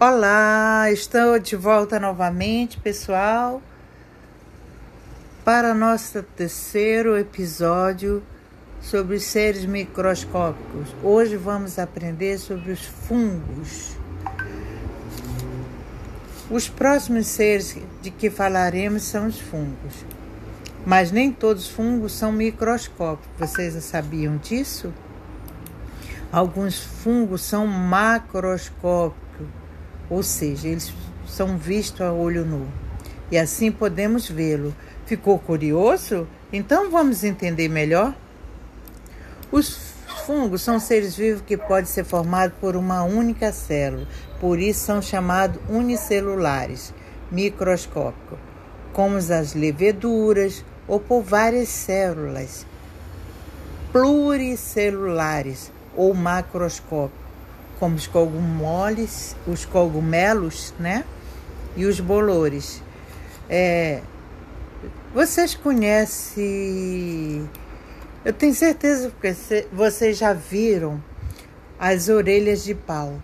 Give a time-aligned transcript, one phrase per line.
[0.00, 3.60] Olá, estou de volta novamente, pessoal,
[5.44, 8.22] para nosso terceiro episódio
[8.80, 10.94] sobre seres microscópicos.
[11.02, 13.96] Hoje vamos aprender sobre os fungos.
[16.48, 20.04] Os próximos seres de que falaremos são os fungos.
[20.86, 23.28] Mas nem todos os fungos são microscópicos.
[23.36, 24.94] Vocês já sabiam disso?
[26.30, 29.27] Alguns fungos são macroscópicos
[30.10, 30.92] ou seja, eles
[31.26, 32.66] são vistos a olho nu.
[33.30, 34.74] E assim podemos vê-lo.
[35.06, 36.26] Ficou curioso?
[36.52, 38.14] Então vamos entender melhor?
[39.50, 39.94] Os
[40.26, 44.06] fungos são seres vivos que podem ser formados por uma única célula,
[44.38, 46.92] por isso são chamados unicelulares,
[47.30, 48.38] microscópicos,
[48.92, 52.66] como as leveduras, ou por várias células
[53.92, 57.17] pluricelulares ou macroscópicos
[57.78, 61.04] como os cogumoles, os cogumelos, né?
[61.76, 62.82] E os bolores.
[63.48, 64.02] É,
[65.14, 67.48] vocês conhecem,
[68.24, 69.34] eu tenho certeza que
[69.72, 71.02] vocês já viram
[71.78, 73.22] as orelhas de pau,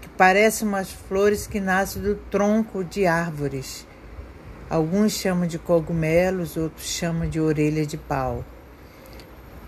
[0.00, 3.86] que parecem umas flores que nascem do tronco de árvores.
[4.68, 8.44] Alguns chamam de cogumelos, outros chamam de orelha de pau.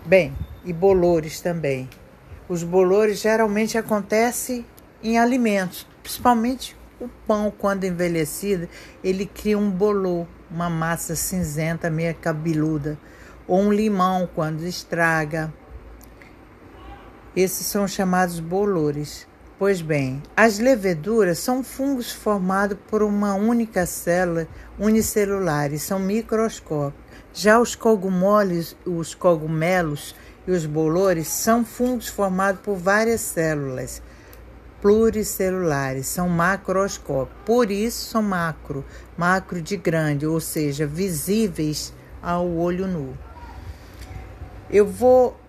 [0.05, 1.89] Bem, e bolores também.
[2.49, 4.65] Os bolores geralmente acontecem
[5.03, 8.67] em alimentos, principalmente o pão, quando envelhecido,
[9.03, 12.97] ele cria um bolor, uma massa cinzenta, meio cabeluda,
[13.47, 15.53] ou um limão quando estraga.
[17.35, 19.27] Esses são chamados bolores.
[19.59, 24.47] Pois bem, as leveduras são fungos formados por uma única célula
[24.79, 26.99] unicelular e são microscópicos.
[27.33, 30.15] Já os cogumoles, os cogumelos
[30.49, 34.01] e os bolores são fungos formados por várias células
[34.81, 37.37] pluricelulares, são macroscópicos.
[37.45, 38.83] Por isso são macro,
[39.15, 43.15] macro de grande, ou seja, visíveis ao olho nu.
[44.71, 45.39] Eu vou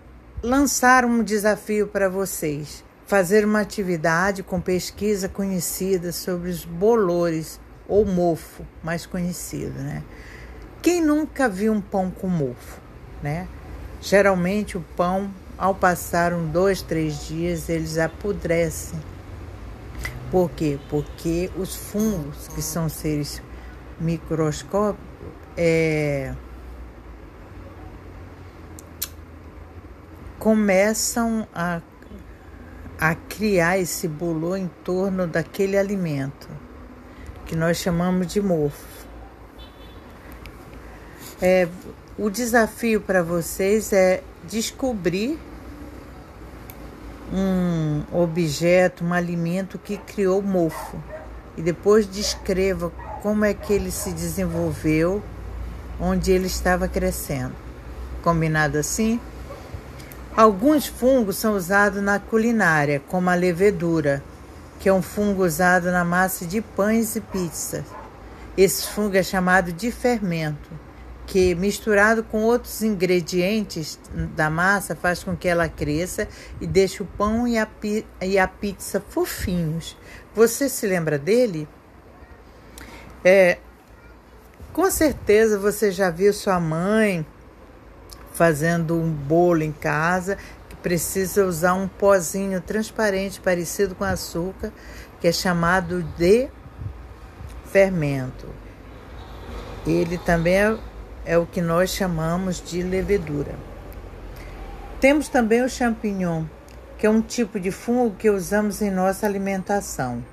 [0.43, 8.05] lançar um desafio para vocês, fazer uma atividade com pesquisa conhecida sobre os bolores ou
[8.05, 10.03] mofo, mais conhecido, né?
[10.79, 12.79] Quem nunca viu um pão com mofo,
[13.23, 13.47] né?
[14.01, 18.99] Geralmente o pão, ao passar um, dois, três dias, eles apodrecem.
[20.31, 20.79] Por quê?
[20.89, 23.41] Porque os fungos, que são seres
[23.99, 25.05] microscópicos,
[25.55, 26.33] é,
[30.39, 31.81] começam a,
[32.99, 36.49] a criar esse bolor em torno daquele alimento,
[37.45, 39.00] que nós chamamos de mofo.
[41.41, 41.67] É,
[42.19, 45.39] o desafio para vocês é descobrir
[47.33, 51.01] um objeto, um alimento que criou mofo
[51.57, 52.91] e depois descreva
[53.23, 55.23] como é que ele se desenvolveu,
[55.99, 57.55] onde ele estava crescendo.
[58.21, 59.19] Combinado assim?
[60.37, 64.23] Alguns fungos são usados na culinária, como a levedura,
[64.79, 67.83] que é um fungo usado na massa de pães e pizzas.
[68.55, 70.69] Esse fungo é chamado de fermento
[71.31, 73.97] que misturado com outros ingredientes
[74.35, 76.27] da massa faz com que ela cresça
[76.59, 77.65] e deixe o pão e a,
[78.21, 79.95] e a pizza fofinhos.
[80.35, 81.69] Você se lembra dele?
[83.23, 83.59] É,
[84.73, 87.25] com certeza você já viu sua mãe
[88.33, 90.37] fazendo um bolo em casa
[90.67, 94.73] que precisa usar um pozinho transparente parecido com açúcar,
[95.21, 96.49] que é chamado de
[97.67, 98.49] fermento.
[99.87, 100.77] Ele também é
[101.25, 103.55] é o que nós chamamos de levedura.
[104.99, 106.45] Temos também o champignon,
[106.97, 110.23] que é um tipo de fungo que usamos em nossa alimentação.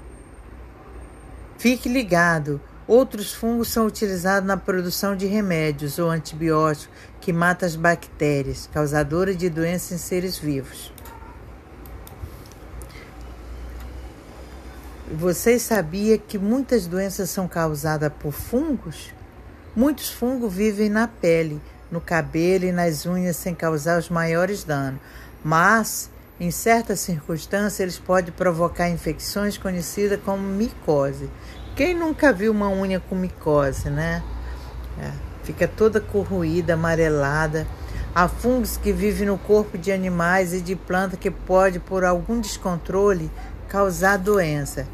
[1.59, 6.89] Fique ligado, outros fungos são utilizados na produção de remédios ou antibióticos
[7.21, 10.93] que matam as bactérias causadoras de doenças em seres vivos.
[15.11, 19.15] Vocês sabiam que muitas doenças são causadas por fungos?
[19.77, 21.61] Muitos fungos vivem na pele,
[21.91, 25.01] no cabelo e nas unhas sem causar os maiores danos,
[25.45, 26.11] mas
[26.41, 31.31] em certas circunstâncias eles podem provocar infecções conhecidas como micose.
[31.77, 34.23] Quem nunca viu uma unha com micose, né?
[35.01, 35.13] É,
[35.45, 37.67] fica toda corroída, amarelada.
[38.15, 42.41] Há fungos que vivem no corpo de animais e de plantas que pode, por algum
[42.41, 43.31] descontrole,
[43.69, 44.89] causar doença.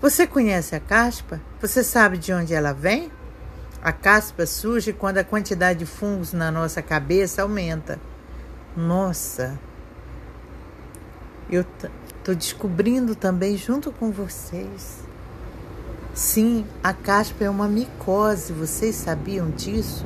[0.00, 1.40] Você conhece a caspa?
[1.60, 3.10] Você sabe de onde ela vem?
[3.82, 7.98] A caspa surge quando a quantidade de fungos na nossa cabeça aumenta.
[8.76, 9.58] Nossa,
[11.50, 11.64] eu
[12.20, 14.98] Estou descobrindo também junto com vocês.
[16.12, 20.04] Sim, a caspa é uma micose, vocês sabiam disso?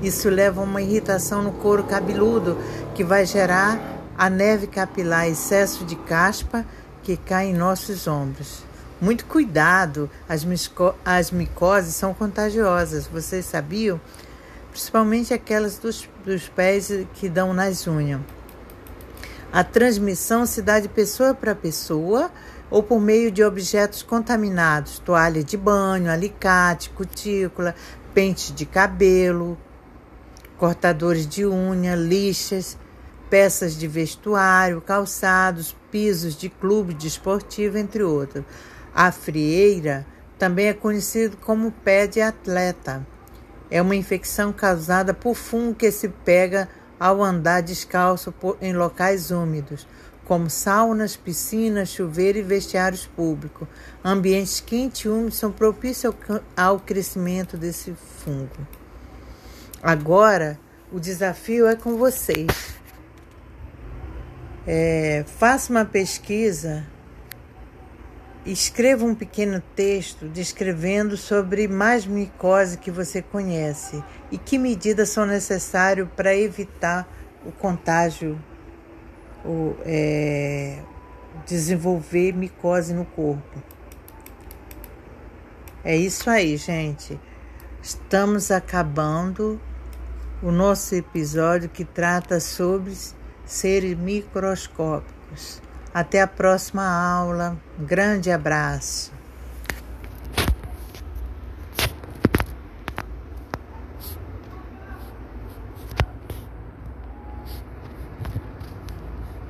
[0.00, 2.56] Isso leva a uma irritação no couro cabeludo
[2.94, 3.80] que vai gerar
[4.16, 6.64] a neve capilar, excesso de caspa
[7.02, 8.62] que cai em nossos ombros.
[9.00, 10.46] Muito cuidado, as,
[11.04, 14.00] as micoses são contagiosas, vocês sabiam?
[14.70, 18.20] Principalmente aquelas dos, dos pés que dão nas unhas.
[19.52, 22.30] A transmissão se dá de pessoa para pessoa
[22.70, 27.74] ou por meio de objetos contaminados, toalha de banho, alicate, cutícula,
[28.12, 29.56] pente de cabelo,
[30.56, 32.76] cortadores de unha, lixas,
[33.30, 38.44] peças de vestuário, calçados, pisos de clube desportivo, entre outros.
[38.94, 40.06] A frieira
[40.38, 43.04] também é conhecido como pé de atleta.
[43.68, 46.68] É uma infecção causada por fungo que se pega
[47.00, 49.86] ao andar descalço em locais úmidos,
[50.24, 53.66] como saunas, piscinas, chuveiro e vestiários públicos.
[54.04, 56.14] Ambientes quentes e úmidos são propícios
[56.56, 57.94] ao crescimento desse
[58.24, 58.66] fungo.
[59.82, 60.58] Agora,
[60.92, 62.74] o desafio é com vocês.
[64.66, 66.86] É, faça uma pesquisa,
[68.44, 75.24] escreva um pequeno texto descrevendo sobre mais micose que você conhece e que medidas são
[75.24, 77.08] necessárias para evitar
[77.44, 78.38] o contágio,
[79.44, 80.78] o, é,
[81.46, 83.62] desenvolver micose no corpo.
[85.82, 87.18] É isso aí, gente.
[87.82, 89.60] Estamos acabando
[90.42, 92.94] o nosso episódio que trata sobre
[93.44, 95.63] seres microscópicos.
[95.94, 97.56] Até a próxima aula.
[97.78, 99.12] Um grande abraço.